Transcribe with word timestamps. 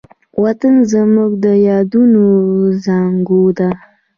وطن 0.43 0.73
زموږ 0.91 1.31
د 1.43 1.45
یادونو 1.67 2.25
زانګو 2.83 3.43
ده. 3.57 3.69